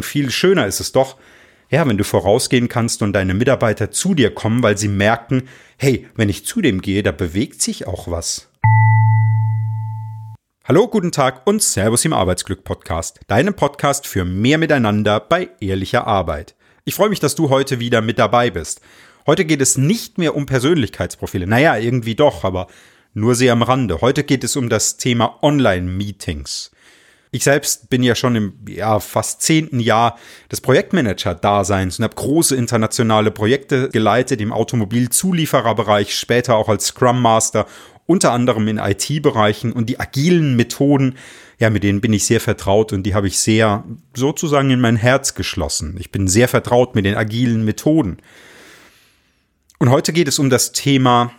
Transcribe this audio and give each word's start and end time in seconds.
Und 0.00 0.06
viel 0.06 0.30
schöner 0.30 0.66
ist 0.66 0.80
es 0.80 0.92
doch, 0.92 1.18
ja, 1.68 1.86
wenn 1.86 1.98
du 1.98 2.04
vorausgehen 2.04 2.68
kannst 2.68 3.02
und 3.02 3.12
deine 3.12 3.34
Mitarbeiter 3.34 3.90
zu 3.90 4.14
dir 4.14 4.34
kommen, 4.34 4.62
weil 4.62 4.78
sie 4.78 4.88
merken, 4.88 5.42
hey, 5.76 6.08
wenn 6.14 6.30
ich 6.30 6.46
zu 6.46 6.62
dem 6.62 6.80
gehe, 6.80 7.02
da 7.02 7.12
bewegt 7.12 7.60
sich 7.60 7.86
auch 7.86 8.10
was. 8.10 8.48
Hallo, 10.64 10.88
guten 10.88 11.12
Tag 11.12 11.46
und 11.46 11.62
Servus 11.62 12.06
im 12.06 12.14
Arbeitsglück 12.14 12.64
Podcast, 12.64 13.20
deinem 13.26 13.52
Podcast 13.52 14.06
für 14.06 14.24
mehr 14.24 14.56
Miteinander 14.56 15.20
bei 15.20 15.50
ehrlicher 15.60 16.06
Arbeit. 16.06 16.54
Ich 16.86 16.94
freue 16.94 17.10
mich, 17.10 17.20
dass 17.20 17.34
du 17.34 17.50
heute 17.50 17.78
wieder 17.78 18.00
mit 18.00 18.18
dabei 18.18 18.48
bist. 18.48 18.80
Heute 19.26 19.44
geht 19.44 19.60
es 19.60 19.76
nicht 19.76 20.16
mehr 20.16 20.34
um 20.34 20.46
Persönlichkeitsprofile. 20.46 21.46
Naja, 21.46 21.76
irgendwie 21.76 22.14
doch, 22.14 22.42
aber 22.42 22.68
nur 23.12 23.34
sehr 23.34 23.52
am 23.52 23.62
Rande. 23.62 24.00
Heute 24.00 24.24
geht 24.24 24.44
es 24.44 24.56
um 24.56 24.70
das 24.70 24.96
Thema 24.96 25.40
Online-Meetings. 25.42 26.70
Ich 27.32 27.44
selbst 27.44 27.90
bin 27.90 28.02
ja 28.02 28.16
schon 28.16 28.34
im 28.34 28.52
ja, 28.68 28.98
fast 28.98 29.42
zehnten 29.42 29.78
Jahr 29.78 30.18
des 30.50 30.60
Projektmanager-Daseins 30.60 31.98
und 31.98 32.04
habe 32.04 32.16
große 32.16 32.56
internationale 32.56 33.30
Projekte 33.30 33.88
geleitet 33.88 34.40
im 34.40 34.52
Automobilzuliefererbereich, 34.52 36.14
später 36.16 36.56
auch 36.56 36.68
als 36.68 36.86
Scrum 36.86 37.22
Master, 37.22 37.66
unter 38.06 38.32
anderem 38.32 38.66
in 38.66 38.78
IT-Bereichen 38.78 39.72
und 39.72 39.88
die 39.88 40.00
agilen 40.00 40.56
Methoden, 40.56 41.16
ja, 41.60 41.70
mit 41.70 41.84
denen 41.84 42.00
bin 42.00 42.12
ich 42.12 42.24
sehr 42.24 42.40
vertraut 42.40 42.92
und 42.92 43.04
die 43.04 43.14
habe 43.14 43.28
ich 43.28 43.38
sehr 43.38 43.84
sozusagen 44.14 44.70
in 44.70 44.80
mein 44.80 44.96
Herz 44.96 45.34
geschlossen. 45.34 45.96
Ich 46.00 46.10
bin 46.10 46.26
sehr 46.26 46.48
vertraut 46.48 46.96
mit 46.96 47.04
den 47.04 47.14
agilen 47.14 47.64
Methoden. 47.64 48.18
Und 49.78 49.90
heute 49.90 50.12
geht 50.12 50.26
es 50.26 50.40
um 50.40 50.50
das 50.50 50.72
Thema 50.72 51.32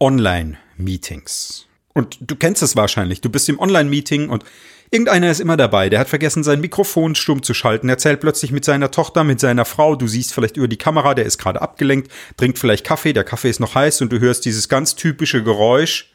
Online-Meetings. 0.00 1.69
Und 1.92 2.18
du 2.20 2.36
kennst 2.36 2.62
es 2.62 2.76
wahrscheinlich. 2.76 3.20
Du 3.20 3.30
bist 3.30 3.48
im 3.48 3.58
Online-Meeting 3.58 4.28
und 4.28 4.44
Irgendeiner 4.92 5.30
ist 5.30 5.38
immer 5.38 5.56
dabei, 5.56 5.88
der 5.88 6.00
hat 6.00 6.08
vergessen, 6.08 6.42
sein 6.42 6.60
Mikrofon 6.60 7.14
stumm 7.14 7.44
zu 7.44 7.54
schalten, 7.54 7.88
erzählt 7.88 8.18
plötzlich 8.18 8.50
mit 8.50 8.64
seiner 8.64 8.90
Tochter, 8.90 9.22
mit 9.22 9.38
seiner 9.38 9.64
Frau, 9.64 9.94
du 9.94 10.08
siehst 10.08 10.34
vielleicht 10.34 10.56
über 10.56 10.66
die 10.66 10.78
Kamera, 10.78 11.14
der 11.14 11.26
ist 11.26 11.38
gerade 11.38 11.62
abgelenkt, 11.62 12.10
trinkt 12.36 12.58
vielleicht 12.58 12.84
Kaffee, 12.84 13.12
der 13.12 13.22
Kaffee 13.22 13.50
ist 13.50 13.60
noch 13.60 13.76
heiß 13.76 14.00
und 14.02 14.10
du 14.10 14.18
hörst 14.18 14.44
dieses 14.44 14.68
ganz 14.68 14.96
typische 14.96 15.44
Geräusch. 15.44 16.12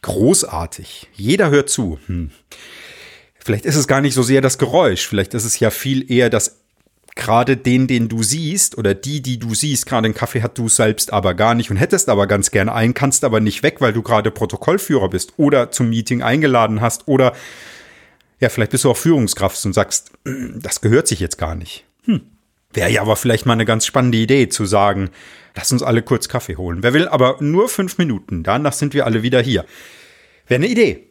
Großartig. 0.00 1.08
Jeder 1.12 1.50
hört 1.50 1.68
zu. 1.68 1.98
Hm. 2.06 2.30
Vielleicht 3.38 3.66
ist 3.66 3.76
es 3.76 3.86
gar 3.86 4.00
nicht 4.00 4.14
so 4.14 4.22
sehr 4.22 4.40
das 4.40 4.56
Geräusch, 4.56 5.06
vielleicht 5.06 5.34
ist 5.34 5.44
es 5.44 5.60
ja 5.60 5.68
viel 5.68 6.10
eher 6.10 6.30
das 6.30 6.59
gerade 7.16 7.56
den, 7.56 7.86
den 7.86 8.08
du 8.08 8.22
siehst 8.22 8.78
oder 8.78 8.94
die, 8.94 9.20
die 9.20 9.38
du 9.38 9.54
siehst, 9.54 9.86
gerade 9.86 10.06
einen 10.06 10.14
Kaffee 10.14 10.42
hat 10.42 10.58
du 10.58 10.68
selbst 10.68 11.12
aber 11.12 11.34
gar 11.34 11.54
nicht 11.54 11.70
und 11.70 11.76
hättest 11.76 12.08
aber 12.08 12.26
ganz 12.26 12.50
gerne 12.50 12.72
einen, 12.72 12.94
kannst 12.94 13.24
aber 13.24 13.40
nicht 13.40 13.62
weg, 13.62 13.80
weil 13.80 13.92
du 13.92 14.02
gerade 14.02 14.30
Protokollführer 14.30 15.08
bist 15.10 15.34
oder 15.36 15.70
zum 15.70 15.88
Meeting 15.90 16.22
eingeladen 16.22 16.80
hast 16.80 17.08
oder 17.08 17.34
ja, 18.38 18.48
vielleicht 18.48 18.72
bist 18.72 18.84
du 18.84 18.90
auch 18.90 18.96
Führungskraft 18.96 19.64
und 19.66 19.72
sagst, 19.72 20.12
das 20.24 20.80
gehört 20.80 21.08
sich 21.08 21.20
jetzt 21.20 21.38
gar 21.38 21.54
nicht. 21.54 21.84
Hm. 22.04 22.22
Wäre 22.72 22.90
ja 22.90 23.02
aber 23.02 23.16
vielleicht 23.16 23.46
mal 23.46 23.54
eine 23.54 23.64
ganz 23.64 23.84
spannende 23.84 24.18
Idee 24.18 24.48
zu 24.48 24.64
sagen, 24.64 25.10
lass 25.56 25.72
uns 25.72 25.82
alle 25.82 26.02
kurz 26.02 26.28
Kaffee 26.28 26.56
holen. 26.56 26.82
Wer 26.82 26.94
will, 26.94 27.08
aber 27.08 27.36
nur 27.40 27.68
fünf 27.68 27.98
Minuten, 27.98 28.44
danach 28.44 28.72
sind 28.72 28.94
wir 28.94 29.06
alle 29.06 29.22
wieder 29.22 29.40
hier. 29.40 29.64
Wäre 30.46 30.60
eine 30.60 30.68
Idee. 30.68 31.09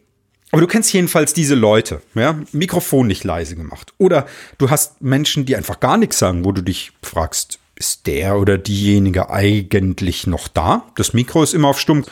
Aber 0.52 0.60
du 0.60 0.66
kennst 0.66 0.92
jedenfalls 0.92 1.32
diese 1.32 1.54
Leute, 1.54 2.02
ja, 2.14 2.38
Mikrofon 2.52 3.06
nicht 3.06 3.24
leise 3.24 3.54
gemacht. 3.54 3.92
Oder 3.98 4.26
du 4.58 4.70
hast 4.70 5.00
Menschen, 5.00 5.46
die 5.46 5.56
einfach 5.56 5.80
gar 5.80 5.96
nichts 5.96 6.18
sagen, 6.18 6.44
wo 6.44 6.52
du 6.52 6.62
dich 6.62 6.92
fragst, 7.02 7.58
ist 7.76 8.06
der 8.06 8.38
oder 8.38 8.58
diejenige 8.58 9.30
eigentlich 9.30 10.26
noch 10.26 10.48
da? 10.48 10.86
Das 10.96 11.14
Mikro 11.14 11.42
ist 11.42 11.54
immer 11.54 11.68
auf 11.68 11.80
stumm. 11.80 12.04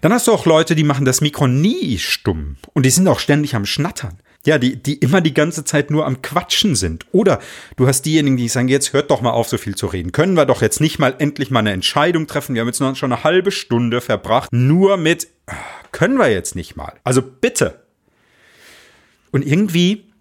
Dann 0.00 0.12
hast 0.12 0.28
du 0.28 0.32
auch 0.32 0.46
Leute, 0.46 0.76
die 0.76 0.84
machen 0.84 1.04
das 1.04 1.20
Mikro 1.20 1.48
nie 1.48 1.98
stumm. 1.98 2.56
Und 2.74 2.86
die 2.86 2.90
sind 2.90 3.08
auch 3.08 3.18
ständig 3.18 3.54
am 3.56 3.66
Schnattern. 3.66 4.18
Ja, 4.44 4.58
die, 4.58 4.80
die 4.80 4.94
immer 4.94 5.20
die 5.20 5.34
ganze 5.34 5.64
Zeit 5.64 5.90
nur 5.90 6.06
am 6.06 6.22
Quatschen 6.22 6.76
sind. 6.76 7.06
Oder 7.10 7.40
du 7.76 7.88
hast 7.88 8.02
diejenigen, 8.02 8.36
die 8.36 8.48
sagen, 8.48 8.68
jetzt 8.68 8.92
hört 8.92 9.10
doch 9.10 9.20
mal 9.20 9.32
auf, 9.32 9.48
so 9.48 9.58
viel 9.58 9.74
zu 9.74 9.88
reden. 9.88 10.12
Können 10.12 10.34
wir 10.34 10.46
doch 10.46 10.62
jetzt 10.62 10.80
nicht 10.80 11.00
mal 11.00 11.16
endlich 11.18 11.50
mal 11.50 11.60
eine 11.60 11.72
Entscheidung 11.72 12.28
treffen? 12.28 12.54
Wir 12.54 12.60
haben 12.60 12.68
jetzt 12.68 12.78
noch 12.78 12.94
schon 12.94 13.12
eine 13.12 13.24
halbe 13.24 13.50
Stunde 13.50 14.00
verbracht, 14.00 14.52
nur 14.52 14.96
mit, 14.98 15.26
können 15.90 16.18
wir 16.18 16.30
jetzt 16.30 16.54
nicht 16.54 16.76
mal. 16.76 16.92
Also 17.02 17.22
bitte, 17.22 17.85
und 19.32 19.46
irgendwie, 19.46 20.12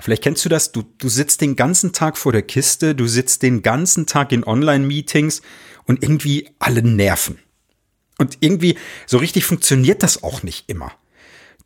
vielleicht 0.00 0.22
kennst 0.22 0.44
du 0.44 0.48
das, 0.48 0.72
du, 0.72 0.82
du 0.98 1.08
sitzt 1.08 1.40
den 1.40 1.56
ganzen 1.56 1.92
Tag 1.92 2.18
vor 2.18 2.32
der 2.32 2.42
Kiste, 2.42 2.94
du 2.94 3.06
sitzt 3.06 3.42
den 3.42 3.62
ganzen 3.62 4.06
Tag 4.06 4.32
in 4.32 4.44
Online-Meetings 4.44 5.42
und 5.86 6.02
irgendwie 6.02 6.48
alle 6.58 6.82
nerven. 6.82 7.38
Und 8.18 8.38
irgendwie, 8.40 8.76
so 9.06 9.18
richtig 9.18 9.44
funktioniert 9.44 10.02
das 10.02 10.22
auch 10.22 10.42
nicht 10.42 10.68
immer. 10.68 10.92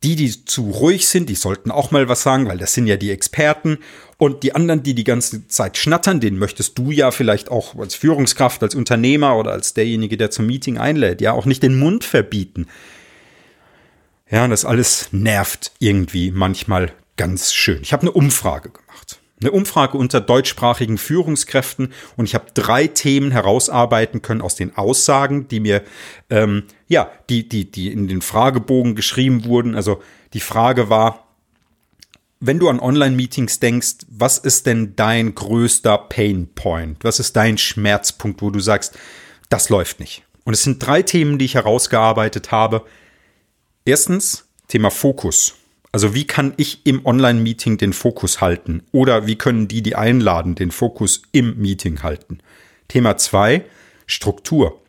Die, 0.01 0.15
die 0.15 0.45
zu 0.45 0.69
ruhig 0.69 1.07
sind, 1.07 1.27
die 1.27 1.35
sollten 1.35 1.71
auch 1.71 1.91
mal 1.91 2.07
was 2.07 2.23
sagen, 2.23 2.47
weil 2.47 2.57
das 2.57 2.73
sind 2.73 2.87
ja 2.87 2.95
die 2.95 3.11
Experten. 3.11 3.79
Und 4.17 4.43
die 4.43 4.55
anderen, 4.55 4.81
die 4.81 4.93
die 4.93 5.03
ganze 5.03 5.47
Zeit 5.47 5.77
schnattern, 5.77 6.21
den 6.21 6.37
möchtest 6.37 6.77
du 6.77 6.91
ja 6.91 7.11
vielleicht 7.11 7.51
auch 7.51 7.75
als 7.77 7.95
Führungskraft, 7.95 8.63
als 8.63 8.75
Unternehmer 8.75 9.37
oder 9.37 9.51
als 9.51 9.73
derjenige, 9.73 10.15
der 10.15 10.31
zum 10.31 10.45
Meeting 10.45 10.77
einlädt, 10.77 11.19
ja 11.19 11.33
auch 11.33 11.45
nicht 11.45 11.63
den 11.63 11.77
Mund 11.77 12.05
verbieten. 12.05 12.67
Ja, 14.31 14.47
das 14.47 14.65
alles 14.65 15.09
nervt 15.11 15.71
irgendwie 15.79 16.31
manchmal 16.31 16.91
ganz 17.17 17.53
schön. 17.53 17.81
Ich 17.81 17.93
habe 17.93 18.03
eine 18.03 18.11
Umfrage 18.11 18.69
gemacht. 18.69 19.19
Eine 19.41 19.51
Umfrage 19.51 19.97
unter 19.97 20.19
deutschsprachigen 20.19 20.97
Führungskräften 20.97 21.93
und 22.17 22.25
ich 22.25 22.35
habe 22.35 22.47
drei 22.53 22.87
Themen 22.87 23.31
herausarbeiten 23.31 24.21
können 24.21 24.41
aus 24.41 24.55
den 24.55 24.75
Aussagen, 24.75 25.47
die 25.47 25.61
mir 25.61 25.81
ähm, 26.29 26.63
ja, 26.87 27.09
die 27.29 27.47
die 27.47 27.71
die 27.71 27.91
in 27.91 28.07
den 28.07 28.21
Fragebogen 28.21 28.95
geschrieben 28.95 29.45
wurden. 29.45 29.75
Also 29.75 30.03
die 30.33 30.41
Frage 30.41 30.89
war, 30.89 31.29
wenn 32.41 32.59
du 32.59 32.69
an 32.69 32.79
Online-Meetings 32.79 33.59
denkst, 33.59 33.95
was 34.09 34.37
ist 34.37 34.65
denn 34.65 34.95
dein 34.95 35.35
größter 35.35 35.97
Pain 35.97 36.49
Point? 36.53 37.03
Was 37.03 37.19
ist 37.19 37.35
dein 37.35 37.57
Schmerzpunkt, 37.57 38.41
wo 38.41 38.49
du 38.49 38.59
sagst, 38.59 38.97
das 39.49 39.69
läuft 39.69 39.99
nicht? 39.99 40.23
Und 40.43 40.53
es 40.53 40.63
sind 40.63 40.85
drei 40.85 41.01
Themen, 41.01 41.37
die 41.37 41.45
ich 41.45 41.55
herausgearbeitet 41.55 42.51
habe. 42.51 42.85
Erstens 43.85 44.45
Thema 44.67 44.91
Fokus. 44.91 45.55
Also 45.91 46.13
wie 46.13 46.27
kann 46.27 46.53
ich 46.57 46.85
im 46.85 47.05
Online-Meeting 47.05 47.77
den 47.77 47.93
Fokus 47.93 48.41
halten? 48.41 48.83
Oder 48.91 49.25
wie 49.25 49.37
können 49.37 49.67
die, 49.67 49.81
die 49.81 49.95
einladen, 49.95 50.53
den 50.55 50.71
Fokus 50.71 51.23
im 51.31 51.57
Meeting 51.57 52.03
halten? 52.03 52.39
Thema 52.87 53.17
zwei 53.17 53.65
Struktur. 54.05 54.81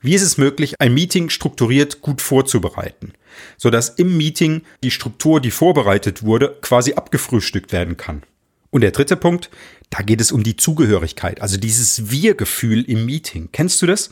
Wie 0.00 0.14
ist 0.14 0.22
es 0.22 0.36
möglich, 0.36 0.80
ein 0.80 0.92
Meeting 0.92 1.30
strukturiert 1.30 2.02
gut 2.02 2.20
vorzubereiten, 2.20 3.12
sodass 3.56 3.88
im 3.90 4.16
Meeting 4.16 4.62
die 4.82 4.90
Struktur, 4.90 5.40
die 5.40 5.52
vorbereitet 5.52 6.24
wurde, 6.24 6.58
quasi 6.60 6.94
abgefrühstückt 6.94 7.72
werden 7.72 7.96
kann? 7.96 8.24
Und 8.70 8.80
der 8.80 8.90
dritte 8.90 9.16
Punkt, 9.16 9.50
da 9.90 10.02
geht 10.02 10.20
es 10.20 10.32
um 10.32 10.42
die 10.42 10.56
Zugehörigkeit, 10.56 11.40
also 11.40 11.56
dieses 11.56 12.10
Wir-Gefühl 12.10 12.82
im 12.82 13.06
Meeting. 13.06 13.50
Kennst 13.52 13.80
du 13.80 13.86
das? 13.86 14.10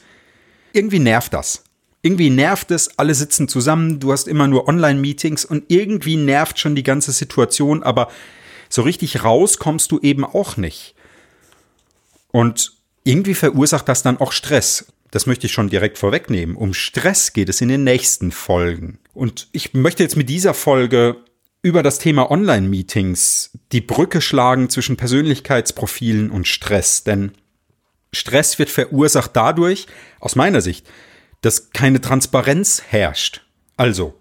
Irgendwie 0.72 1.00
nervt 1.00 1.34
das 1.34 1.64
irgendwie 2.02 2.30
nervt 2.30 2.70
es, 2.70 2.98
alle 2.98 3.14
sitzen 3.14 3.48
zusammen, 3.48 4.00
du 4.00 4.12
hast 4.12 4.26
immer 4.26 4.48
nur 4.48 4.68
Online-Meetings 4.68 5.44
und 5.44 5.64
irgendwie 5.68 6.16
nervt 6.16 6.58
schon 6.58 6.74
die 6.74 6.82
ganze 6.82 7.12
Situation, 7.12 7.82
aber 7.82 8.10
so 8.68 8.82
richtig 8.82 9.24
raus 9.24 9.58
kommst 9.58 9.92
du 9.92 9.98
eben 10.00 10.24
auch 10.24 10.56
nicht. 10.56 10.94
Und 12.32 12.72
irgendwie 13.04 13.34
verursacht 13.34 13.88
das 13.88 14.02
dann 14.02 14.18
auch 14.18 14.32
Stress. 14.32 14.92
Das 15.10 15.26
möchte 15.26 15.46
ich 15.46 15.52
schon 15.52 15.68
direkt 15.68 15.98
vorwegnehmen. 15.98 16.56
Um 16.56 16.72
Stress 16.72 17.32
geht 17.32 17.48
es 17.48 17.60
in 17.60 17.68
den 17.68 17.84
nächsten 17.84 18.30
Folgen. 18.30 18.98
Und 19.12 19.48
ich 19.52 19.74
möchte 19.74 20.02
jetzt 20.02 20.16
mit 20.16 20.28
dieser 20.28 20.54
Folge 20.54 21.16
über 21.62 21.82
das 21.82 21.98
Thema 21.98 22.30
Online-Meetings 22.30 23.50
die 23.72 23.80
Brücke 23.80 24.20
schlagen 24.20 24.70
zwischen 24.70 24.96
Persönlichkeitsprofilen 24.96 26.30
und 26.30 26.46
Stress. 26.46 27.04
Denn 27.04 27.32
Stress 28.12 28.58
wird 28.58 28.70
verursacht 28.70 29.32
dadurch, 29.34 29.86
aus 30.20 30.36
meiner 30.36 30.60
Sicht, 30.60 30.86
dass 31.42 31.70
keine 31.70 32.00
Transparenz 32.00 32.82
herrscht. 32.88 33.42
Also, 33.76 34.14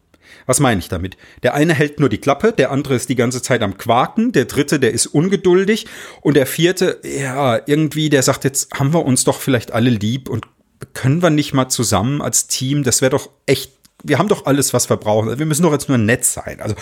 was 0.46 0.59
meine 0.59 0.80
ich 0.80 0.90
damit? 0.90 1.16
Der 1.44 1.53
eine 1.53 1.74
hält 1.74 2.00
nur 2.00 2.09
die 2.09 2.18
Klappe, 2.18 2.53
der 2.53 2.72
andere 2.72 2.96
ist 2.96 3.09
die 3.09 3.16
ganze 3.16 3.41
Zeit 3.41 3.62
am 3.62 3.78
Quaken, 3.78 4.31
der 4.31 4.46
dritte, 4.46 4.80
der 4.80 4.91
ist 4.91 5.06
ungeduldig 5.06 5.85
und 6.21 6.36
der 6.36 6.48
vierte, 6.48 7.00
ja, 7.04 7.60
irgendwie, 7.68 8.10
der 8.10 8.24
sagt, 8.24 8.45
jetzt 8.45 8.74
haben 8.74 8.94
wir 8.94 9.06
uns 9.06 9.24
doch 9.25 9.39
vielleicht 9.39 9.74
alle 9.74 9.92
lieb 9.92 10.27
und 10.27 10.48
können 10.94 11.21
wir 11.21 11.30
nicht 11.30 11.54
mal 11.54 11.69
zusammen 11.69 12.21
als 12.21 12.48
Team, 12.48 12.83
das 12.83 13.01
wäre 13.01 13.12
doch 13.12 13.30
echt, 13.45 13.74
wir 14.04 14.18
haben 14.18 14.30
doch 14.30 14.45
alles, 14.45 14.74
was 14.74 14.89
wir 14.89 14.98
brauchen. 14.98 15.38
Wir 15.38 15.45
müssen 15.45 15.63
doch 15.63 15.74
jetzt 15.74 15.89
nur 15.89 15.98
nett 15.98 16.25
sein. 16.25 16.62
Also, 16.62 16.75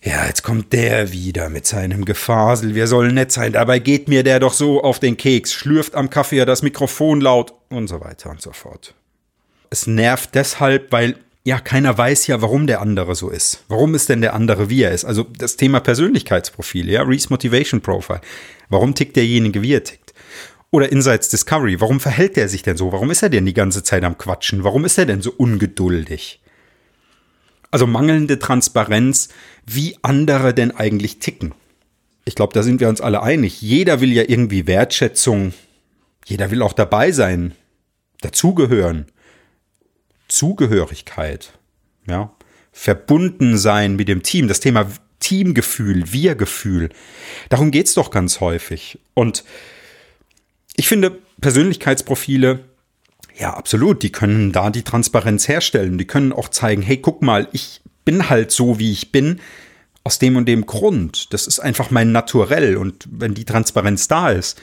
ja, 0.00 0.26
jetzt 0.26 0.44
kommt 0.44 0.72
der 0.72 1.10
wieder 1.10 1.48
mit 1.48 1.66
seinem 1.66 2.04
Gefasel. 2.04 2.76
Wir 2.76 2.86
sollen 2.86 3.14
nett 3.14 3.32
sein. 3.32 3.54
Dabei 3.54 3.80
geht 3.80 4.06
mir 4.06 4.22
der 4.22 4.38
doch 4.38 4.52
so 4.52 4.84
auf 4.84 5.00
den 5.00 5.16
Keks, 5.16 5.52
schlürft 5.52 5.96
am 5.96 6.10
Kaffee 6.10 6.44
das 6.44 6.62
Mikrofon 6.62 7.20
laut 7.20 7.54
und 7.70 7.88
so 7.88 8.00
weiter 8.00 8.30
und 8.30 8.40
so 8.40 8.52
fort 8.52 8.94
es 9.70 9.86
nervt 9.86 10.34
deshalb, 10.34 10.92
weil 10.92 11.16
ja, 11.44 11.58
keiner 11.60 11.96
weiß 11.96 12.26
ja, 12.26 12.42
warum 12.42 12.66
der 12.66 12.82
andere 12.82 13.14
so 13.14 13.30
ist. 13.30 13.64
Warum 13.68 13.94
ist 13.94 14.10
denn 14.10 14.20
der 14.20 14.34
andere, 14.34 14.68
wie 14.68 14.82
er 14.82 14.92
ist? 14.92 15.06
Also 15.06 15.24
das 15.38 15.56
Thema 15.56 15.80
Persönlichkeitsprofil, 15.80 16.90
ja, 16.90 17.02
Reese 17.02 17.28
Motivation 17.30 17.80
Profile. 17.80 18.20
Warum 18.68 18.94
tickt 18.94 19.16
derjenige, 19.16 19.62
wie 19.62 19.72
er 19.72 19.82
tickt? 19.82 20.12
Oder 20.70 20.92
Insights 20.92 21.30
Discovery. 21.30 21.80
Warum 21.80 22.00
verhält 22.00 22.36
der 22.36 22.50
sich 22.50 22.62
denn 22.62 22.76
so? 22.76 22.92
Warum 22.92 23.10
ist 23.10 23.22
er 23.22 23.30
denn 23.30 23.46
die 23.46 23.54
ganze 23.54 23.82
Zeit 23.82 24.04
am 24.04 24.18
Quatschen? 24.18 24.62
Warum 24.62 24.84
ist 24.84 24.98
er 24.98 25.06
denn 25.06 25.22
so 25.22 25.32
ungeduldig? 25.34 26.42
Also 27.70 27.86
mangelnde 27.86 28.38
Transparenz, 28.38 29.28
wie 29.64 29.96
andere 30.02 30.52
denn 30.52 30.70
eigentlich 30.76 31.18
ticken. 31.18 31.54
ich 32.26 32.34
glaube, 32.34 32.52
da 32.52 32.62
sind 32.62 32.80
wir 32.80 32.90
uns 32.90 33.00
alle 33.00 33.22
einig. 33.22 33.62
Jeder 33.62 34.02
will 34.02 34.12
ja 34.12 34.24
irgendwie 34.26 34.66
Wertschätzung. 34.66 35.54
Jeder 36.26 36.50
will 36.50 36.60
auch 36.60 36.74
dabei 36.74 37.10
sein, 37.10 37.54
dazugehören. 38.20 39.06
Zugehörigkeit, 40.28 41.52
ja, 42.06 42.32
verbunden 42.72 43.58
sein 43.58 43.96
mit 43.96 44.08
dem 44.08 44.22
Team. 44.22 44.48
Das 44.48 44.60
Thema 44.60 44.86
Teamgefühl, 45.20 46.12
Wir-Gefühl. 46.12 46.90
Darum 47.48 47.70
geht's 47.70 47.94
doch 47.94 48.10
ganz 48.10 48.40
häufig. 48.40 48.98
Und 49.14 49.44
ich 50.76 50.88
finde 50.88 51.18
Persönlichkeitsprofile, 51.40 52.60
ja, 53.36 53.54
absolut, 53.54 54.02
die 54.02 54.12
können 54.12 54.52
da 54.52 54.70
die 54.70 54.82
Transparenz 54.82 55.48
herstellen. 55.48 55.98
Die 55.98 56.06
können 56.06 56.32
auch 56.32 56.48
zeigen, 56.48 56.82
hey, 56.82 56.98
guck 56.98 57.22
mal, 57.22 57.48
ich 57.52 57.80
bin 58.04 58.28
halt 58.30 58.50
so, 58.50 58.78
wie 58.78 58.92
ich 58.92 59.12
bin 59.12 59.40
aus 60.04 60.18
dem 60.18 60.36
und 60.36 60.46
dem 60.46 60.66
Grund. 60.66 61.32
Das 61.32 61.46
ist 61.46 61.60
einfach 61.60 61.90
mein 61.90 62.12
Naturell. 62.12 62.76
Und 62.76 63.06
wenn 63.10 63.34
die 63.34 63.44
Transparenz 63.44 64.08
da 64.08 64.30
ist, 64.30 64.60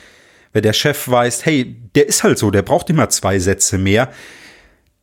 wenn 0.54 0.64
der 0.64 0.74
Chef 0.74 1.08
weiß, 1.08 1.46
hey, 1.46 1.76
der 1.96 2.08
ist 2.08 2.24
halt 2.24 2.38
so, 2.38 2.50
der 2.50 2.62
braucht 2.62 2.90
immer 2.90 3.10
zwei 3.10 3.40
Sätze 3.40 3.78
mehr, 3.78 4.12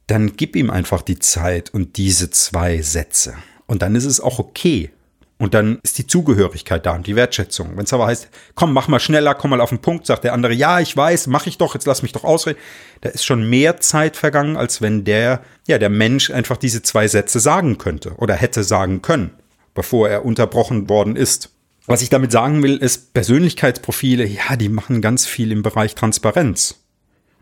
dann 0.06 0.37
gib 0.37 0.56
ihm 0.56 0.70
einfach 0.70 1.02
die 1.02 1.19
Zeit 1.19 1.72
und 1.72 1.96
diese 1.96 2.31
zwei 2.31 2.82
Sätze. 2.82 3.34
Und 3.66 3.82
dann 3.82 3.94
ist 3.94 4.04
es 4.04 4.20
auch 4.20 4.38
okay. 4.38 4.90
Und 5.38 5.54
dann 5.54 5.81
ist 5.82 5.99
die 5.99 6.06
Zugehörigkeit 6.06 6.87
da 6.87 6.94
und 6.94 7.06
die 7.06 7.16
Wertschätzung. 7.16 7.76
Wenn 7.76 7.84
es 7.84 7.93
aber 7.93 8.06
heißt, 8.06 8.28
komm, 8.54 8.72
mach 8.72 8.87
mal 8.87 9.00
schneller, 9.00 9.34
komm 9.34 9.50
mal 9.50 9.60
auf 9.60 9.70
den 9.70 9.81
Punkt, 9.81 10.06
sagt 10.06 10.22
der 10.22 10.34
andere, 10.34 10.52
ja, 10.52 10.78
ich 10.78 10.96
weiß, 10.96 11.26
mach 11.26 11.46
ich 11.46 11.58
doch, 11.58 11.75
jetzt 11.75 11.87
lass 11.87 12.02
mich 12.02 12.12
doch 12.12 12.22
ausreden. 12.22 12.60
Da 13.00 13.08
ist 13.08 13.25
schon 13.25 13.49
mehr 13.49 13.81
Zeit 13.81 14.16
vergangen, 14.16 14.56
als 14.56 14.81
wenn 14.82 15.02
der, 15.02 15.43
ja, 15.66 15.78
der 15.78 15.90
Mensch 15.90 16.31
einfach 16.31 16.56
diese 16.56 16.82
zwei 16.82 17.08
Sätze 17.08 17.40
sagen 17.40 17.78
könnte 17.78 18.14
oder 18.19 18.34
hätte 18.34 18.62
sagen 18.62 19.02
können 19.02 19.32
bevor 19.75 20.08
er 20.08 20.25
unterbrochen 20.25 20.88
worden 20.88 21.16
ist. 21.16 21.50
Was 21.87 22.02
ich 22.02 22.08
damit 22.08 22.31
sagen 22.31 22.62
will, 22.62 22.76
ist, 22.76 23.12
Persönlichkeitsprofile, 23.12 24.25
ja, 24.25 24.56
die 24.56 24.69
machen 24.69 25.00
ganz 25.00 25.26
viel 25.26 25.50
im 25.50 25.62
Bereich 25.62 25.94
Transparenz. 25.94 26.76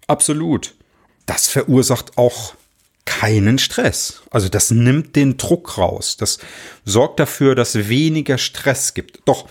Absolut. 0.07 0.75
Das 1.31 1.47
verursacht 1.47 2.19
auch 2.19 2.55
keinen 3.05 3.61
Stress. 3.61 4.23
Also 4.31 4.49
das 4.49 4.73
nimmt 4.73 5.15
den 5.15 5.37
Druck 5.37 5.79
raus. 5.79 6.17
Das 6.17 6.39
sorgt 6.85 7.21
dafür, 7.21 7.55
dass 7.55 7.89
weniger 7.89 8.37
Stress 8.37 8.95
gibt. 8.95 9.21
Doch, 9.27 9.49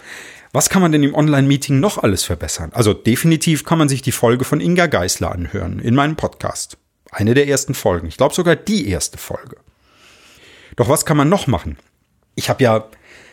was 0.52 0.70
kann 0.70 0.82
man 0.82 0.92
denn 0.92 1.04
im 1.04 1.16
Online-Meeting 1.16 1.80
noch 1.80 1.98
alles 1.98 2.26
verbessern? 2.26 2.72
Also 2.74 2.94
definitiv 2.94 3.64
kann 3.64 3.78
man 3.78 3.88
sich 3.88 4.02
die 4.02 4.12
Folge 4.12 4.44
von 4.44 4.60
Inga 4.60 4.88
Geisler 4.88 5.32
anhören 5.32 5.80
in 5.80 5.96
meinem 5.96 6.18
Podcast. 6.18 6.76
Eine 7.12 7.34
der 7.34 7.48
ersten 7.48 7.74
Folgen. 7.74 8.08
Ich 8.08 8.18
glaube 8.18 8.36
sogar 8.36 8.58
die 8.58 8.90
erste 8.90 9.18
Folge. 9.18 9.56
Doch 10.76 10.90
was 10.90 11.06
kann 11.06 11.16
man 11.16 11.30
noch 11.30 11.48
machen? 11.48 11.78
ich 12.40 12.50
habe 12.50 12.64
ja 12.64 12.86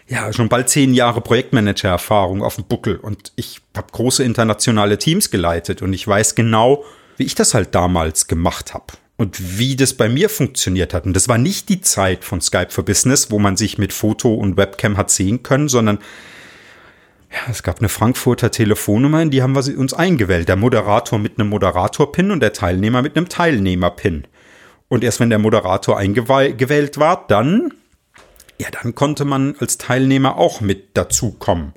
ja 0.09 0.33
schon 0.33 0.49
bald 0.49 0.69
zehn 0.69 0.95
Jahre 0.95 1.21
Projektmanager-Erfahrung 1.21 2.45
auf 2.45 2.55
dem 2.55 2.65
Buckel 2.65 2.97
und 2.97 3.33
ich 3.35 3.61
habe 3.77 3.89
große 3.91 4.23
internationale 4.23 4.99
Teams 4.99 5.33
geleitet 5.33 5.83
und 5.83 5.93
ich 5.93 6.07
weiß 6.07 6.37
genau, 6.37 6.85
wie 7.17 7.25
ich 7.25 7.35
das 7.35 7.55
halt 7.55 7.75
damals 7.75 8.27
gemacht 8.27 8.75
habe 8.75 8.87
und 9.17 9.59
wie 9.59 9.77
das 9.77 9.95
bei 9.95 10.09
mir 10.09 10.29
funktioniert 10.29 10.95
hat. 10.95 11.07
Und 11.07 11.15
das 11.15 11.29
war 11.29 11.39
nicht 11.39 11.69
die 11.69 11.81
Zeit 11.81 12.25
von 12.25 12.41
Skype 12.41 12.71
for 12.71 12.85
Business, 12.85 13.31
wo 13.31 13.39
man 13.39 13.57
sich 13.57 13.79
mit 13.79 13.93
Foto 13.93 14.35
und 14.35 14.57
Webcam 14.57 14.97
hat 14.97 15.11
sehen 15.11 15.43
können, 15.43 15.69
sondern 15.69 15.99
ja, 17.31 17.51
es 17.51 17.63
gab 17.63 17.81
eine 17.81 17.89
Frankfurter 17.89 18.51
Telefonnummer, 18.51 19.21
in 19.21 19.31
die 19.31 19.43
haben 19.43 19.55
wir 19.55 19.79
uns 19.79 19.95
eingewählt. 19.95 20.49
Der 20.49 20.57
Moderator 20.57 21.19
mit 21.19 21.39
einem 21.39 21.49
Moderator-Pin 21.49 22.31
und 22.31 22.41
der 22.41 22.53
Teilnehmer 22.53 23.03
mit 23.03 23.17
einem 23.17 23.29
Teilnehmer-Pin. 23.29 24.27
Und 24.89 25.03
erst 25.03 25.19
wenn 25.19 25.31
der 25.31 25.41
Moderator 25.41 25.99
eingewählt 25.99 26.99
war, 26.99 27.27
dann 27.27 27.73
ja, 28.59 28.69
dann 28.71 28.95
konnte 28.95 29.25
man 29.25 29.55
als 29.59 29.79
Teilnehmer 29.79 30.37
auch 30.37 30.61
mit 30.61 30.97
dazukommen. 30.97 31.73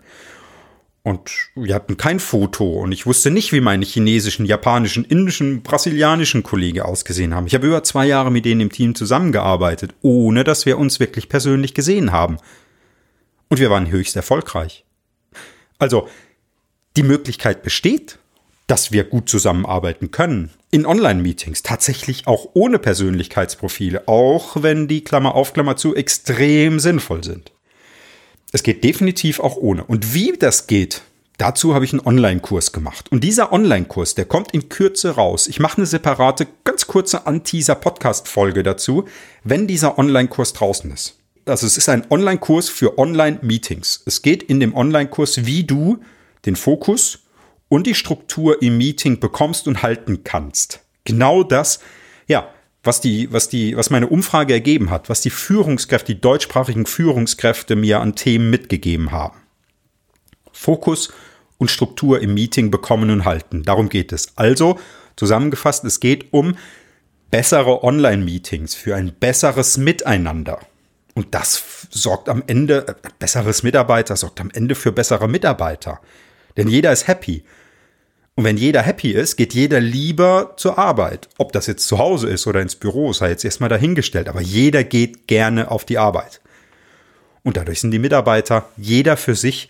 Und 1.01 1.51
wir 1.55 1.75
hatten 1.75 1.95
kein 1.95 2.19
Foto 2.19 2.81
und 2.81 2.91
ich 2.91 3.05
wusste 3.05 3.31
nicht, 3.31 3.53
wie 3.53 3.61
meine 3.61 3.85
chinesischen, 3.85 4.45
japanischen, 4.45 5.05
indischen, 5.05 5.63
brasilianischen 5.63 6.43
Kollegen 6.43 6.81
ausgesehen 6.81 7.33
haben. 7.33 7.47
Ich 7.47 7.55
habe 7.55 7.67
über 7.67 7.83
zwei 7.83 8.05
Jahre 8.05 8.31
mit 8.31 8.45
denen 8.45 8.61
im 8.61 8.71
Team 8.71 8.95
zusammengearbeitet, 8.95 9.95
ohne 10.01 10.43
dass 10.43 10.65
wir 10.65 10.77
uns 10.77 10.99
wirklich 10.99 11.29
persönlich 11.29 11.73
gesehen 11.73 12.11
haben. 12.11 12.37
Und 13.47 13.59
wir 13.59 13.69
waren 13.69 13.89
höchst 13.89 14.15
erfolgreich. 14.15 14.85
Also, 15.79 16.09
die 16.97 17.03
Möglichkeit 17.03 17.63
besteht, 17.63 18.19
dass 18.67 18.91
wir 18.91 19.03
gut 19.05 19.29
zusammenarbeiten 19.29 20.11
können. 20.11 20.51
In 20.69 20.85
Online-Meetings, 20.85 21.63
tatsächlich 21.63 22.27
auch 22.27 22.49
ohne 22.53 22.77
Persönlichkeitsprofile, 22.77 24.07
auch 24.07 24.61
wenn 24.61 24.87
die 24.87 25.03
Klammer 25.03 25.33
auf 25.33 25.53
Klammer 25.53 25.75
zu 25.77 25.95
extrem 25.95 26.79
sinnvoll 26.79 27.23
sind. 27.23 27.51
Es 28.51 28.63
geht 28.63 28.83
definitiv 28.83 29.39
auch 29.39 29.57
ohne. 29.57 29.83
Und 29.83 30.13
wie 30.13 30.33
das 30.37 30.65
geht, 30.65 31.03
dazu 31.37 31.75
habe 31.75 31.85
ich 31.85 31.93
einen 31.93 32.05
Online-Kurs 32.05 32.71
gemacht. 32.71 33.11
Und 33.11 33.23
dieser 33.23 33.51
Online-Kurs, 33.51 34.15
der 34.15 34.25
kommt 34.25 34.53
in 34.53 34.69
Kürze 34.69 35.11
raus. 35.11 35.47
Ich 35.47 35.59
mache 35.59 35.77
eine 35.77 35.85
separate, 35.85 36.47
ganz 36.63 36.87
kurze 36.87 37.27
Anteaser-Podcast-Folge 37.27 38.63
dazu, 38.63 39.05
wenn 39.43 39.67
dieser 39.67 39.99
Online-Kurs 39.99 40.53
draußen 40.53 40.91
ist. 40.91 41.17
Also 41.45 41.67
es 41.67 41.77
ist 41.77 41.89
ein 41.89 42.05
Online-Kurs 42.09 42.69
für 42.69 42.97
Online-Meetings. 42.97 44.03
Es 44.05 44.21
geht 44.21 44.43
in 44.43 44.59
dem 44.59 44.75
Online-Kurs, 44.75 45.45
wie 45.45 45.63
du 45.63 45.99
den 46.45 46.55
Fokus 46.55 47.19
und 47.69 47.85
die 47.85 47.95
Struktur 47.95 48.61
im 48.61 48.77
Meeting 48.77 49.19
bekommst 49.19 49.67
und 49.67 49.83
halten 49.83 50.23
kannst. 50.23 50.79
Genau 51.05 51.43
das, 51.43 51.79
ja, 52.27 52.49
was 52.89 53.01
die, 53.01 53.31
was 53.31 53.49
die, 53.49 53.77
was 53.77 53.91
meine 53.91 54.07
Umfrage 54.07 54.51
ergeben 54.51 54.89
hat, 54.89 55.09
was 55.09 55.21
die 55.21 55.29
Führungskräfte, 55.29 56.15
die 56.15 56.21
deutschsprachigen 56.21 56.87
Führungskräfte 56.87 57.75
mir 57.75 57.99
an 58.01 58.15
Themen 58.15 58.49
mitgegeben 58.49 59.11
haben. 59.11 59.37
Fokus 60.51 61.13
und 61.59 61.69
Struktur 61.69 62.19
im 62.19 62.33
Meeting 62.33 62.71
bekommen 62.71 63.11
und 63.11 63.25
halten. 63.25 63.61
Darum 63.61 63.89
geht 63.89 64.11
es. 64.11 64.35
Also, 64.37 64.79
zusammengefasst, 65.17 65.85
es 65.85 65.99
geht 65.99 66.33
um 66.33 66.55
bessere 67.29 67.83
Online-Meetings 67.83 68.73
für 68.73 68.95
ein 68.95 69.13
besseres 69.13 69.77
Miteinander. 69.77 70.59
Und 71.13 71.35
das 71.35 71.87
sorgt 71.91 72.27
am 72.27 72.41
Ende, 72.47 72.87
äh, 72.87 72.95
besseres 73.19 73.61
Mitarbeiter 73.61 74.15
sorgt 74.15 74.41
am 74.41 74.49
Ende 74.49 74.73
für 74.73 74.91
bessere 74.91 75.27
Mitarbeiter. 75.27 75.99
Denn 76.57 76.67
jeder 76.67 76.91
ist 76.91 77.07
happy. 77.07 77.43
Und 78.39 78.45
wenn 78.45 78.55
jeder 78.55 78.81
happy 78.81 79.11
ist, 79.11 79.35
geht 79.35 79.53
jeder 79.53 79.81
lieber 79.81 80.53
zur 80.55 80.77
Arbeit. 80.77 81.27
Ob 81.37 81.51
das 81.51 81.67
jetzt 81.67 81.85
zu 81.85 81.97
Hause 81.97 82.29
ist 82.29 82.47
oder 82.47 82.61
ins 82.61 82.77
Büro, 82.77 83.11
sei 83.11 83.31
jetzt 83.31 83.43
erstmal 83.43 83.67
dahingestellt. 83.67 84.29
Aber 84.29 84.39
jeder 84.39 84.85
geht 84.85 85.27
gerne 85.27 85.69
auf 85.69 85.83
die 85.83 85.97
Arbeit. 85.97 86.39
Und 87.43 87.57
dadurch 87.57 87.81
sind 87.81 87.91
die 87.91 87.99
Mitarbeiter, 87.99 88.69
jeder 88.77 89.17
für 89.17 89.35
sich, 89.35 89.67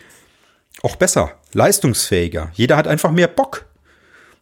auch 0.83 0.98
besser, 0.98 1.31
leistungsfähiger. 1.51 2.51
Jeder 2.54 2.77
hat 2.77 2.88
einfach 2.88 3.09
mehr 3.09 3.28
Bock. 3.28 3.66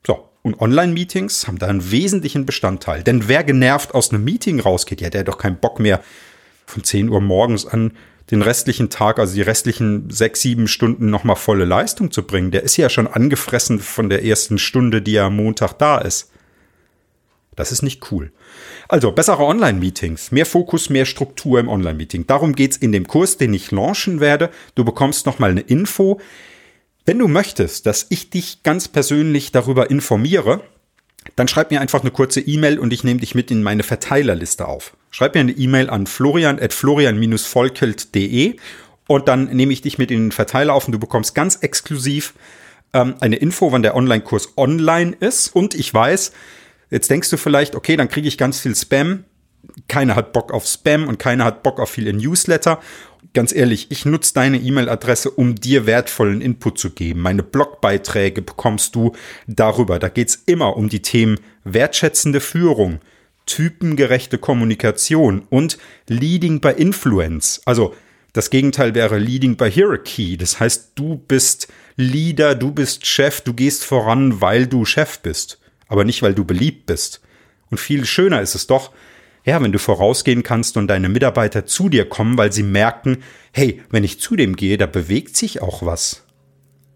So, 0.05 0.27
und 0.41 0.59
Online-Meetings 0.59 1.47
haben 1.47 1.57
da 1.57 1.67
einen 1.67 1.89
wesentlichen 1.89 2.45
Bestandteil. 2.45 3.03
Denn 3.03 3.29
wer 3.29 3.45
genervt 3.45 3.95
aus 3.95 4.11
einem 4.11 4.25
Meeting 4.25 4.59
rausgeht, 4.59 4.99
ja, 4.99 5.09
der 5.09 5.21
hat 5.21 5.29
doch 5.29 5.37
keinen 5.37 5.61
Bock 5.61 5.79
mehr 5.79 6.03
von 6.65 6.83
10 6.83 7.07
Uhr 7.07 7.21
morgens 7.21 7.65
an 7.65 7.93
den 8.31 8.41
restlichen 8.41 8.89
Tag, 8.89 9.19
also 9.19 9.35
die 9.35 9.41
restlichen 9.41 10.09
sechs, 10.09 10.41
sieben 10.41 10.67
Stunden 10.67 11.09
nochmal 11.09 11.37
volle 11.37 11.65
Leistung 11.65 12.11
zu 12.11 12.23
bringen. 12.23 12.51
Der 12.51 12.63
ist 12.63 12.77
ja 12.77 12.89
schon 12.89 13.07
angefressen 13.07 13.79
von 13.79 14.09
der 14.09 14.25
ersten 14.25 14.57
Stunde, 14.57 15.01
die 15.01 15.15
er 15.15 15.25
am 15.25 15.37
Montag 15.37 15.73
da 15.73 15.99
ist. 15.99 16.31
Das 17.55 17.71
ist 17.71 17.81
nicht 17.81 18.11
cool. 18.11 18.31
Also 18.87 19.11
bessere 19.11 19.43
Online-Meetings, 19.43 20.31
mehr 20.31 20.45
Fokus, 20.45 20.89
mehr 20.89 21.05
Struktur 21.05 21.59
im 21.59 21.69
Online-Meeting. 21.69 22.27
Darum 22.27 22.53
geht's 22.53 22.77
in 22.77 22.91
dem 22.91 23.07
Kurs, 23.07 23.37
den 23.37 23.53
ich 23.53 23.71
launchen 23.71 24.19
werde. 24.19 24.51
Du 24.75 24.85
bekommst 24.85 25.25
nochmal 25.25 25.51
eine 25.51 25.61
Info. 25.61 26.19
Wenn 27.05 27.19
du 27.19 27.27
möchtest, 27.27 27.85
dass 27.85 28.05
ich 28.09 28.29
dich 28.29 28.63
ganz 28.63 28.89
persönlich 28.89 29.51
darüber 29.53 29.89
informiere, 29.89 30.61
dann 31.37 31.47
schreib 31.47 31.71
mir 31.71 31.79
einfach 31.79 32.01
eine 32.01 32.11
kurze 32.11 32.41
E-Mail 32.41 32.77
und 32.79 32.91
ich 32.91 33.03
nehme 33.03 33.21
dich 33.21 33.35
mit 33.35 33.49
in 33.51 33.63
meine 33.63 33.83
Verteilerliste 33.83 34.67
auf. 34.67 34.96
Schreib 35.11 35.35
mir 35.35 35.41
eine 35.41 35.53
E-Mail 35.53 35.89
an 35.89 36.07
florian.florian-volkelt.de 36.07 38.57
und 39.07 39.27
dann 39.27 39.45
nehme 39.45 39.73
ich 39.73 39.81
dich 39.81 39.97
mit 39.97 40.11
in 40.11 40.25
den 40.25 40.31
Verteiler 40.31 40.73
auf 40.73 40.85
und 40.85 40.91
du 40.91 40.99
bekommst 40.99 41.33
ganz 41.33 41.57
exklusiv 41.57 42.33
ähm, 42.93 43.15
eine 43.19 43.37
Info, 43.37 43.71
wann 43.71 43.83
der 43.83 43.95
Online-Kurs 43.95 44.53
online 44.57 45.15
ist. 45.19 45.55
Und 45.55 45.73
ich 45.73 45.93
weiß, 45.93 46.33
jetzt 46.89 47.09
denkst 47.09 47.29
du 47.29 47.37
vielleicht, 47.37 47.75
okay, 47.75 47.95
dann 47.95 48.09
kriege 48.09 48.27
ich 48.27 48.37
ganz 48.37 48.59
viel 48.59 48.75
Spam. 48.75 49.23
Keiner 49.87 50.15
hat 50.15 50.33
Bock 50.33 50.53
auf 50.53 50.65
Spam 50.65 51.07
und 51.07 51.19
keiner 51.19 51.45
hat 51.45 51.63
Bock 51.63 51.79
auf 51.79 51.89
viele 51.89 52.13
Newsletter. 52.13 52.79
Ganz 53.33 53.53
ehrlich, 53.53 53.91
ich 53.91 54.05
nutze 54.05 54.33
deine 54.33 54.57
E-Mail-Adresse, 54.57 55.31
um 55.31 55.55
dir 55.55 55.85
wertvollen 55.85 56.41
Input 56.41 56.79
zu 56.79 56.91
geben. 56.91 57.21
Meine 57.21 57.43
Blogbeiträge 57.43 58.41
bekommst 58.41 58.95
du 58.95 59.13
darüber. 59.47 59.99
Da 59.99 60.09
geht 60.09 60.29
es 60.29 60.35
immer 60.45 60.77
um 60.77 60.89
die 60.89 61.01
Themen 61.01 61.39
wertschätzende 61.63 62.39
Führung, 62.39 62.99
typengerechte 63.47 64.37
Kommunikation 64.37 65.43
und 65.49 65.79
Leading 66.07 66.61
by 66.61 66.69
Influence. 66.77 67.61
Also 67.65 67.95
das 68.33 68.51
Gegenteil 68.51 68.93
wäre 68.93 69.17
Leading 69.17 69.57
by 69.57 69.71
Hierarchy. 69.71 70.37
Das 70.37 70.59
heißt, 70.59 70.91
du 70.93 71.15
bist 71.27 71.67
Leader, 71.95 72.53
du 72.53 72.71
bist 72.71 73.07
Chef, 73.07 73.41
du 73.41 73.55
gehst 73.55 73.83
voran, 73.83 74.39
weil 74.41 74.67
du 74.67 74.85
Chef 74.85 75.19
bist, 75.19 75.59
aber 75.87 76.03
nicht, 76.03 76.21
weil 76.21 76.35
du 76.35 76.45
beliebt 76.45 76.85
bist. 76.85 77.21
Und 77.71 77.79
viel 77.79 78.05
schöner 78.05 78.41
ist 78.41 78.53
es 78.53 78.67
doch, 78.67 78.91
ja, 79.43 79.61
wenn 79.63 79.71
du 79.71 79.79
vorausgehen 79.79 80.43
kannst 80.43 80.77
und 80.77 80.87
deine 80.87 81.09
Mitarbeiter 81.09 81.65
zu 81.65 81.89
dir 81.89 82.07
kommen, 82.07 82.37
weil 82.37 82.51
sie 82.51 82.63
merken, 82.63 83.23
hey, 83.53 83.81
wenn 83.89 84.03
ich 84.03 84.19
zu 84.19 84.35
dem 84.35 84.55
gehe, 84.55 84.77
da 84.77 84.85
bewegt 84.85 85.35
sich 85.35 85.61
auch 85.61 85.85
was. 85.85 86.27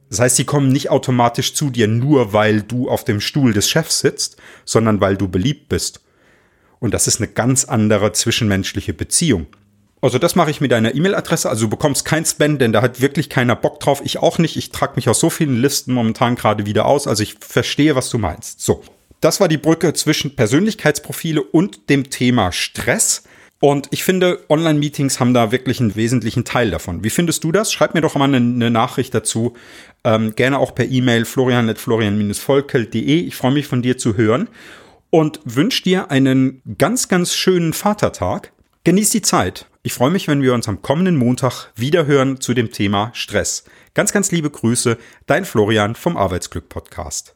Das 0.10 0.20
heißt, 0.20 0.36
sie 0.36 0.44
kommen 0.44 0.70
nicht 0.70 0.90
automatisch 0.90 1.54
zu 1.54 1.70
dir 1.70 1.88
nur, 1.88 2.34
weil 2.34 2.62
du 2.62 2.90
auf 2.90 3.06
dem 3.06 3.22
Stuhl 3.22 3.54
des 3.54 3.70
Chefs 3.70 4.02
sitzt, 4.02 4.36
sondern 4.66 5.00
weil 5.00 5.16
du 5.16 5.30
beliebt 5.30 5.70
bist. 5.70 6.02
Und 6.82 6.96
das 6.96 7.08
ist 7.08 7.22
eine 7.22 7.28
ganz 7.28 7.66
andere 7.66 8.12
zwischenmenschliche 8.12 8.94
Beziehung. 8.94 9.46
Also 10.02 10.18
das 10.18 10.36
mache 10.36 10.50
ich 10.50 10.62
mit 10.62 10.72
deiner 10.72 10.96
E-Mail-Adresse. 10.96 11.48
Also 11.48 11.66
du 11.66 11.70
bekommst 11.70 12.06
kein 12.06 12.26
Spam, 12.26 12.58
denn 12.58 12.74
da 12.74 12.82
hat 12.82 13.02
wirklich 13.02 13.30
keiner 13.30 13.56
Bock 13.56 13.80
drauf. 13.80 14.02
Ich 14.04 14.18
auch 14.18 14.40
nicht. 14.40 14.58
Ich 14.58 14.72
trage 14.72 14.94
mich 14.96 15.08
aus 15.08 15.20
so 15.20 15.30
vielen 15.30 15.58
Listen 15.58 15.94
momentan 15.94 16.36
gerade 16.36 16.66
wieder 16.66 16.88
aus. 16.88 17.06
Also 17.06 17.22
ich 17.22 17.36
verstehe, 17.40 17.96
was 17.96 18.10
du 18.10 18.18
meinst. 18.18 18.62
So, 18.62 18.82
das 19.22 19.40
war 19.40 19.48
die 19.48 19.60
Brücke 19.60 19.94
zwischen 19.94 20.36
Persönlichkeitsprofile 20.36 21.44
und 21.44 21.88
dem 21.92 22.10
Thema 22.10 22.52
Stress. 22.52 23.26
Und 23.60 23.90
ich 23.92 24.04
finde, 24.04 24.44
Online-Meetings 24.50 25.20
haben 25.20 25.36
da 25.36 25.52
wirklich 25.52 25.80
einen 25.80 25.96
wesentlichen 25.96 26.46
Teil 26.46 26.72
davon. 26.72 27.04
Wie 27.04 27.12
findest 27.12 27.44
du 27.44 27.52
das? 27.52 27.72
Schreib 27.72 27.94
mir 27.94 28.02
doch 28.02 28.16
mal 28.16 28.26
eine, 28.26 28.38
eine 28.38 28.72
Nachricht 28.72 29.14
dazu. 29.14 29.54
Ähm, 30.04 30.34
gerne 30.34 30.58
auch 30.58 30.74
per 30.74 30.86
E-Mail 30.86 31.26
florian.florian-volkel.de. 31.26 33.20
Ich 33.20 33.36
freue 33.36 33.52
mich 33.52 33.68
von 33.68 33.84
dir 33.84 34.00
zu 34.00 34.18
hören 34.18 34.50
und 35.12 35.40
wünsche 35.46 35.84
dir 35.84 36.10
einen 36.10 36.64
ganz, 36.80 37.08
ganz 37.08 37.36
schönen 37.36 37.74
Vatertag. 37.74 38.52
Genieß 38.84 39.12
die 39.12 39.22
Zeit. 39.22 39.68
Ich 39.84 39.94
freue 39.94 40.10
mich, 40.10 40.28
wenn 40.28 40.42
wir 40.42 40.56
uns 40.56 40.68
am 40.68 40.82
kommenden 40.82 41.18
Montag 41.18 41.72
wieder 41.76 42.08
hören 42.08 42.42
zu 42.42 42.56
dem 42.56 42.72
Thema 42.72 43.12
Stress. 43.14 43.66
Ganz, 43.94 44.12
ganz 44.12 44.32
liebe 44.32 44.50
Grüße, 44.50 44.98
dein 45.28 45.46
Florian 45.46 45.96
vom 45.96 46.18
Arbeitsglück 46.18 46.70
Podcast. 46.70 47.36